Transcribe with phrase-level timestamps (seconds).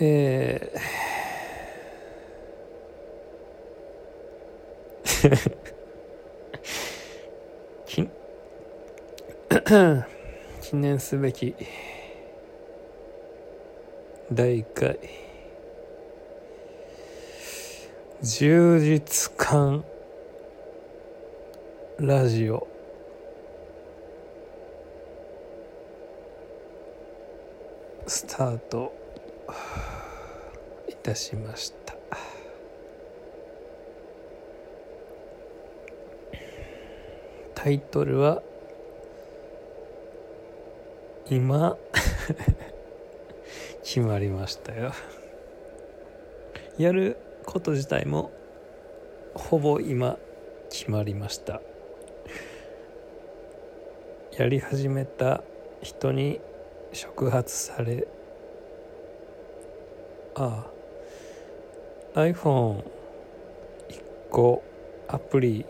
[0.00, 0.78] えー
[7.86, 8.08] き
[10.60, 11.54] 記念すべき
[14.30, 14.98] 第1回
[18.22, 19.84] 充実感
[21.98, 22.77] ラジオ。
[28.08, 28.90] スタート。
[30.88, 31.94] いたしました。
[37.54, 38.42] タイトルは
[41.28, 41.76] 今
[43.84, 44.92] 決まりましたよ。
[46.78, 48.30] やること自体も
[49.34, 50.18] ほぼ今
[50.70, 51.60] 決まりました。
[54.32, 55.42] やり始めた
[55.82, 56.40] 人に
[56.92, 58.06] 触発され
[60.34, 60.66] あ
[62.14, 62.82] あ iPhone1
[64.30, 64.62] 個
[65.08, 65.64] アプリ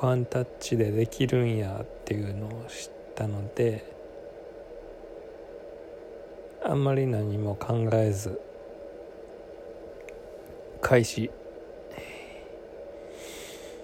[0.00, 3.92] ワンタッチでできるんやっていうのを知ったので
[6.62, 8.40] あんまり何も考えず
[10.80, 11.30] 開始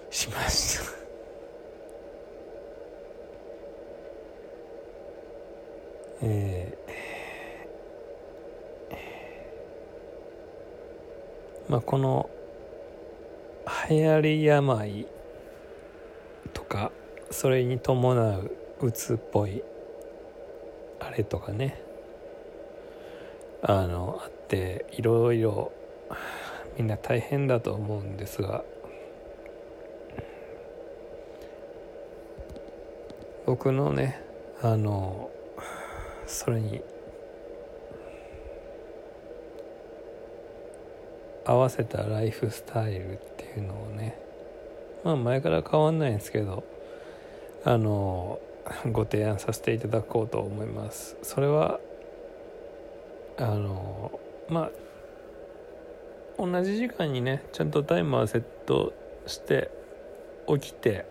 [0.09, 0.92] しました。
[6.25, 12.29] えー、まあこの
[13.89, 15.05] 流行り病
[16.53, 16.91] とか
[17.29, 19.63] それに伴ううつっぽい
[21.01, 21.81] あれとかね
[23.61, 25.73] あのあっていろいろ
[26.77, 28.63] みんな大変だと思うんですが
[33.45, 34.21] 僕のね
[34.61, 35.29] あの
[36.25, 36.81] それに
[41.45, 44.17] 合わせたライフスタイルっていうのをね
[45.03, 46.63] まあ前から変わんないんですけど
[47.65, 48.39] あの
[48.91, 51.17] ご提案させていただこうと思います。
[51.21, 51.79] それは
[53.37, 54.19] あの
[54.49, 54.71] まあ
[56.37, 58.93] 同じ時間にねちゃんとタイマーセット
[59.27, 59.69] して
[60.47, 61.05] 起きて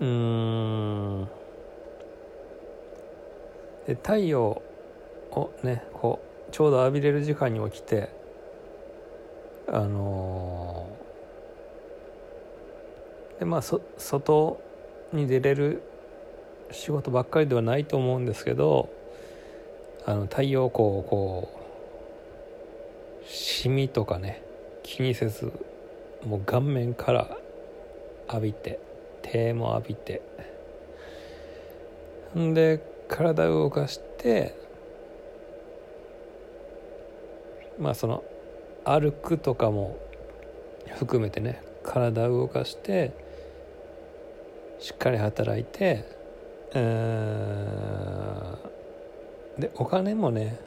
[0.00, 1.28] うーん
[3.90, 4.62] で太陽
[5.32, 8.08] をねこうちょうど浴びれる時間に起きて
[9.66, 14.60] あのー、でまあそ外
[15.12, 15.82] に出れる
[16.70, 18.88] 仕事ばっかりではないと思うんですけど
[20.06, 21.50] あの太陽光をこ
[23.24, 24.40] うシミとかね
[24.84, 25.52] 気にせず
[26.24, 27.36] もう顔面から
[28.28, 28.78] 浴びて
[29.22, 30.22] 手も浴びて。
[32.38, 34.54] んで体を動かして
[37.78, 38.22] まあその
[38.84, 39.98] 歩くとかも
[40.94, 43.12] 含めてね体を動かして
[44.78, 46.04] しっかり働いて
[49.58, 50.58] でお金もね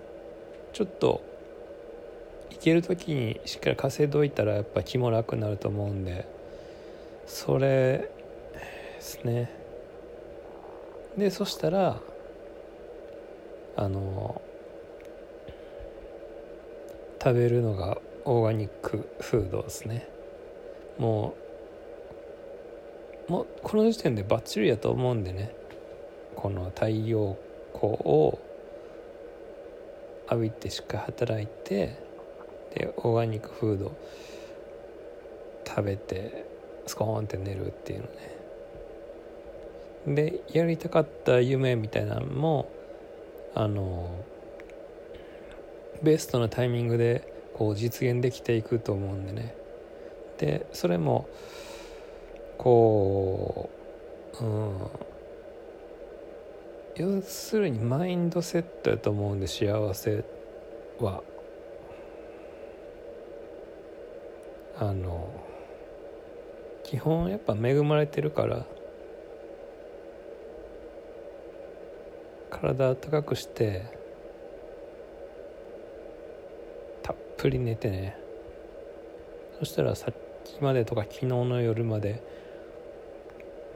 [0.74, 1.24] ちょっと
[2.52, 6.28] 行ける時にしっかり稼いどいたらやっぱ気も楽になると思うんで
[7.26, 8.10] それで
[9.00, 9.50] すね。
[11.18, 12.02] でそしたら
[13.76, 14.42] あの
[17.22, 20.08] 食べるのがオーガニックフードですね。
[20.98, 21.36] も
[23.28, 25.56] うもうこの時点でバッチリやと思うんでね。
[26.36, 27.38] この太陽
[27.74, 28.40] 光を
[30.30, 31.98] 浴びてしっかり働いて
[32.76, 33.96] でオーガニックフード
[35.66, 36.46] 食べて
[36.86, 38.34] スコーンって寝るっていうのね。
[40.16, 42.70] でやりたかった夢みたいなのも
[43.56, 44.10] あの
[46.02, 49.56] ベストなタイミングでこう実現できていくと思うんでね。
[50.38, 51.28] でそれも
[52.58, 53.70] こ
[54.42, 54.78] う、うん、
[56.96, 60.24] 要するにマインドセットやと思うんで幸せ
[61.00, 61.24] は。
[64.76, 65.30] あの
[66.84, 68.66] 基本やっぱ恵まれてるから
[72.54, 73.84] 体温かくして
[77.02, 78.16] たっぷり寝てね。
[79.60, 80.14] そしたらさっ
[80.44, 82.22] きまでとか昨日の夜まで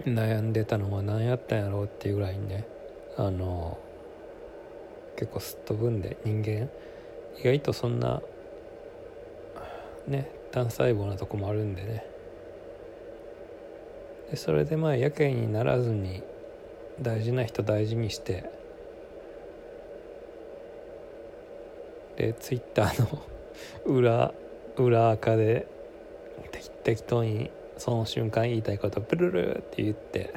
[0.05, 2.67] 悩んでたのは何やったんやろうっていうぐらいにね
[3.17, 3.77] あの
[5.17, 6.69] 結構すっ飛ぶんで人間。
[7.39, 8.21] 意外とそんな
[10.07, 12.05] ね単細胞なとこもあるんでね。
[14.31, 16.23] でそれでまあやけにならずに
[17.01, 18.56] 大事な人大事にして
[22.17, 23.21] でツイッターの
[23.85, 24.33] 裏
[24.75, 25.67] 裏垢で
[26.83, 30.33] 適当にその瞬間言いたいことをプルルって言って。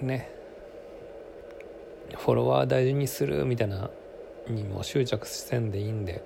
[0.00, 0.30] ね。
[2.16, 3.90] フォロワー大事にするみたいな
[4.48, 6.22] にも執着せんでいいんで。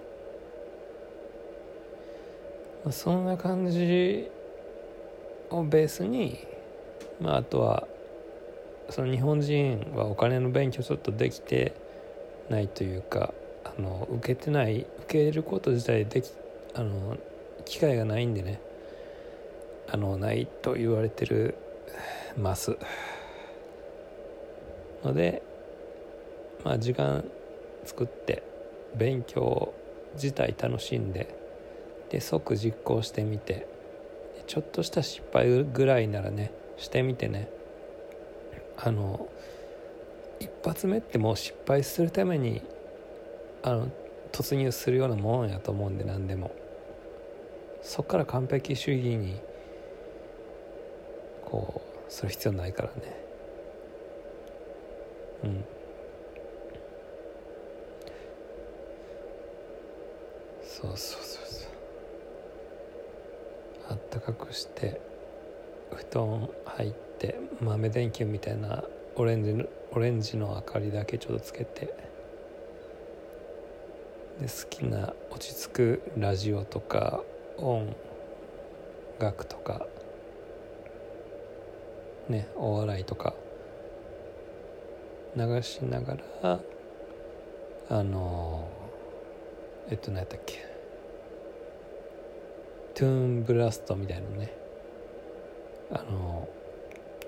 [2.91, 4.29] そんな感じ
[5.51, 6.39] をベースに
[7.21, 7.87] まああとは
[8.91, 11.75] その日本人はお金の勉強ちょっとできて
[12.49, 13.33] ないというか
[13.65, 16.31] あの受けてない受けること自体でき
[16.75, 17.17] あの
[17.65, 18.61] 機会がないんでね。
[19.87, 21.55] あのないと言われてる
[22.37, 22.77] ます
[25.05, 25.43] ので
[26.65, 27.25] まあ時間
[27.85, 28.43] 作って
[28.97, 29.75] 勉強
[30.15, 31.29] 自体楽しんで
[32.11, 33.67] で即実行してみて
[34.47, 37.49] ちょっとした失敗ぐらいならねしてみてね。
[38.77, 39.29] あの
[40.45, 42.63] 一発目ってもう失敗するために
[43.63, 43.89] あの
[44.31, 46.55] 突入するようなもんやと思うんで何でも。
[47.83, 49.41] そっから完璧主義に
[51.45, 52.95] こうする必要ないからね。
[55.45, 55.65] うん。
[60.63, 61.71] そうそうそうそう。
[63.91, 65.01] あったかくして
[65.95, 68.85] 布団入って豆電球みたいな
[69.17, 69.65] オレンジの
[69.95, 71.95] オレンジの明かりだけちょっとつけて。
[74.41, 77.23] で好きな落ち着くラジオとか
[77.57, 77.95] 音
[79.21, 79.87] 楽とか
[82.29, 83.33] ねお笑いとか
[85.37, 86.61] 流しながら
[87.91, 88.69] あの
[89.89, 90.67] えっと何やったっけ。
[92.95, 94.53] トゥーンブラストみたいなね。
[95.93, 96.49] あの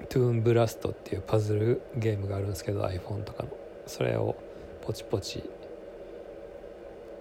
[0.08, 3.48] トゥーンブラストっていうパズルゲームがあるんですけど iPhone とかの。
[3.86, 4.34] それを
[4.82, 5.48] ポチポチ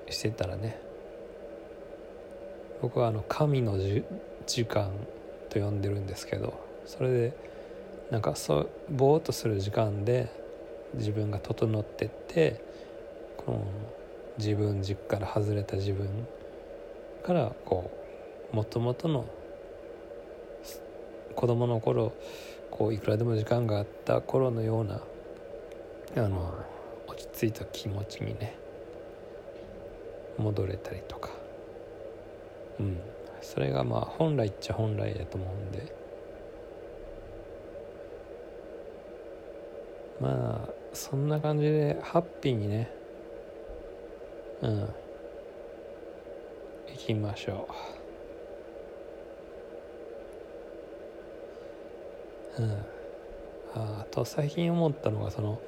[0.09, 0.79] してたらね
[2.81, 4.03] 僕はあの神のじ
[4.45, 4.91] 時間
[5.49, 7.33] と呼んでるんですけどそれで
[8.11, 10.29] なんかそうぼーっとする時間で
[10.93, 12.61] 自分が整ってって
[13.37, 13.65] この
[14.37, 16.27] 自分軸から外れた自分
[17.23, 17.91] からこ
[18.51, 19.25] うもともとの
[21.35, 22.13] 子供の頃
[22.77, 24.99] こういくらでも時間があった頃のような
[26.17, 26.53] あの
[27.07, 28.57] 落ち着いた気持ちにね
[30.37, 31.29] 戻れたりとか。
[32.77, 32.99] うん。
[33.41, 35.95] それがまあ本来っちゃ本来だと思うんで。
[40.19, 42.91] まあそんな感じでハッピーにね
[44.61, 44.81] うん。
[44.81, 44.89] 行
[46.97, 47.69] きましょ
[48.01, 48.04] う。
[52.59, 52.85] うん。
[53.75, 55.59] あと最近思ったのがその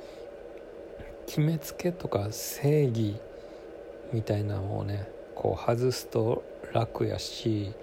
[1.26, 3.20] 決めつけとか正義
[4.14, 6.44] みたいなのをねこう外すと
[6.74, 7.74] 楽やし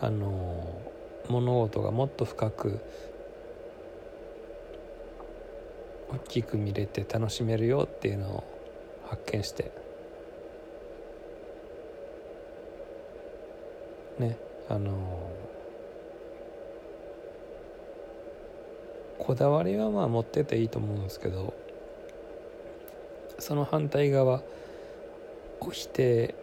[0.00, 0.82] あの
[1.28, 2.80] 物事がもっと深く
[6.12, 8.44] 大きく見れて楽しめるよっていうのを
[9.06, 9.70] 発見して。
[14.18, 14.36] ね
[14.68, 15.30] あの
[19.26, 21.54] こだわりはまあ持ってていいと思うんですけど
[23.38, 24.42] その反対側
[25.60, 26.34] を否定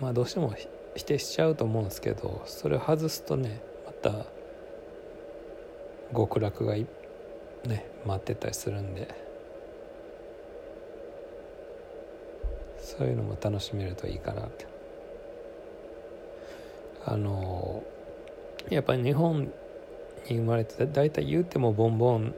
[0.00, 0.54] まあどうしても
[0.94, 4.26] 否定しちゃうと思うんですけどそれを外すとねまた
[6.14, 6.86] 極楽がね
[8.04, 9.14] 待ってたりするんで
[12.78, 14.66] そういうのも楽しめるといいかなって。
[17.08, 17.84] あの
[18.68, 19.52] やっぱり日本
[20.30, 22.34] に生まれて大体言うてもボンボン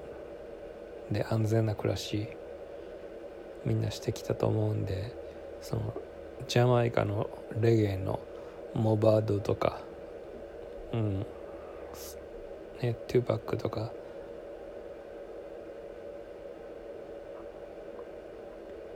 [1.11, 2.29] で安全な暮らし
[3.65, 5.15] みんなしてきたと思うんで
[5.61, 5.95] その
[6.47, 7.29] ジャマイカの
[7.61, 8.21] レゲエの
[8.75, 9.81] モバードとか
[10.93, 11.27] うん
[12.81, 13.91] ねトゥーバックとか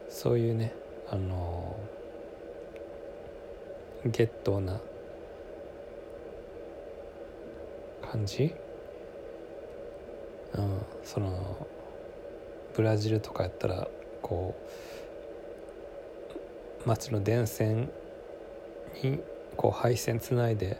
[0.09, 0.73] そういうね
[1.11, 1.77] あの
[4.07, 4.81] ゲットな
[8.11, 8.55] 感じ
[10.55, 10.79] うん。
[11.05, 11.67] その
[12.75, 13.89] ブラジルとかやったら
[14.23, 14.55] こ
[16.85, 17.91] う街の電線
[19.03, 19.21] に
[19.57, 20.79] こう配線つないで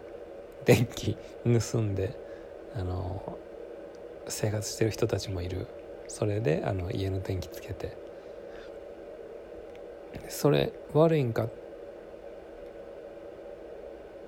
[0.65, 2.19] 電気盗んで
[2.75, 3.39] あの
[4.29, 5.67] 生活してる人たちもいる。
[6.09, 7.97] それであの家の電気つけて。
[10.29, 11.47] それ悪いんかっ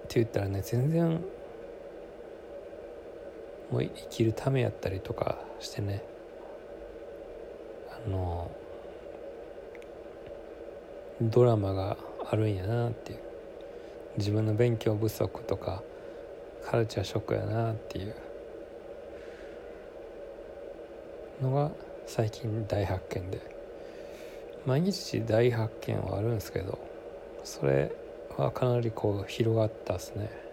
[0.09, 1.23] て言ったらね全然
[3.71, 6.03] もう生きるためやったりとかしてね。
[8.07, 8.51] あの
[11.21, 11.97] ドラマが
[12.31, 13.19] あるんやなっていう。
[14.19, 15.83] 自分の勉強不足とか
[16.65, 18.15] カルチャーショックやなっていう。
[21.43, 21.71] のが
[22.07, 23.55] 最近大発見で。
[24.67, 26.79] 毎日大発見はあるんですけど
[27.45, 27.93] それ
[28.39, 30.44] はかなりこう広がったっすね。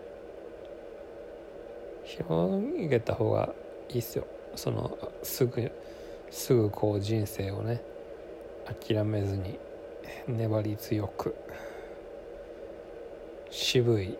[2.17, 3.53] 広げた方が
[3.89, 4.27] いいっすよ。
[4.55, 5.71] そのすぐ
[6.29, 7.81] すぐこう人生をね
[8.65, 9.57] 諦めずに
[10.27, 11.35] 粘り強く
[13.49, 14.17] 渋い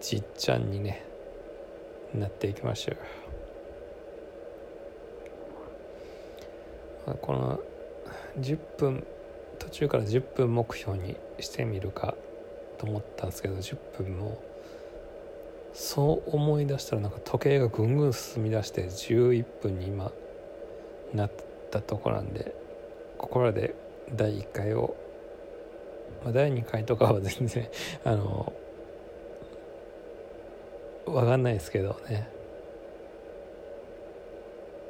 [0.00, 1.04] じっちゃんにね
[2.14, 2.92] なっていきましょ
[7.12, 7.60] うこの
[8.40, 9.06] 10分
[9.58, 12.14] 途中から10分目標にしてみるか
[12.78, 14.40] と思ったんですけど10分も
[15.78, 20.10] そう思い出したらなんか時計がぐんぐん進み出して11分に今
[21.12, 21.30] なっ
[21.70, 22.54] たとこなんで
[23.18, 23.74] ここらで
[24.10, 24.96] 第1回を、
[26.24, 27.68] まあ、第2回とかは全然
[28.04, 28.54] あの
[31.04, 32.28] 分かんないですけどね。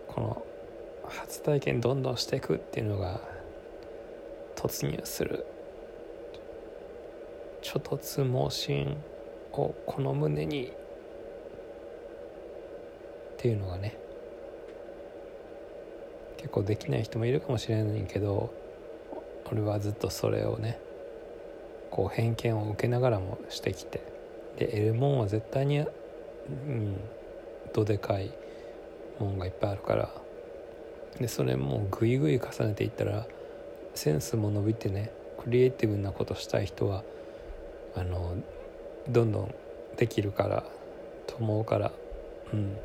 [0.07, 0.47] この
[1.03, 3.21] 初体験どんどんしていくっていうのが
[4.55, 5.45] 突入する
[7.61, 8.97] 諸突猛進
[9.57, 10.71] をこの胸にっ
[13.39, 13.97] ていうのがね
[16.37, 18.53] 結構できない人もいるかもしれないけど
[19.51, 20.79] 俺はずっとそれをね
[21.91, 24.03] こう偏見を受けながらもしてきて
[24.59, 25.83] で得るもんは絶対にう
[26.53, 27.01] ん
[27.73, 28.33] どでかい
[29.19, 30.11] もんがいっぱいあるから
[31.19, 33.27] でそれもぐいぐい重ねていったら
[33.95, 37.03] センスも伸びてねクリエイティブなことしたい人は
[37.95, 38.37] あの
[39.09, 39.55] どんどん
[39.97, 40.65] できるから
[41.27, 41.93] と思うから。
[42.53, 42.77] うん。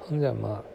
[0.00, 0.68] ほんじゃまあ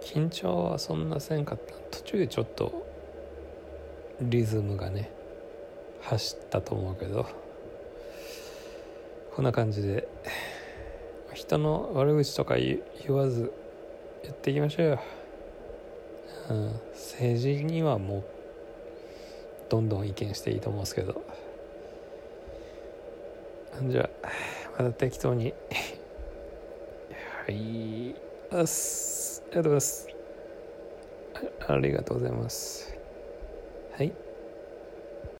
[0.04, 1.74] 緊張はそんなせんかった。
[1.90, 2.86] 途中でちょっと
[4.20, 5.10] リズムがね
[6.02, 7.26] 走ったと思うけど
[9.34, 10.08] こんな感じで
[11.34, 13.52] 人の悪口とか言わず
[14.24, 15.00] やっていきましょうよ、
[16.50, 18.24] うん、政治にはもう
[19.68, 21.22] どんどん意見していいと思うんですけど。
[23.88, 24.28] じゃあ
[24.82, 25.54] また適当に。
[27.46, 28.14] はい。
[28.50, 29.42] あす。
[29.46, 30.08] ありがとうございます。
[31.68, 32.98] ありがとうございます。
[33.96, 34.12] はい。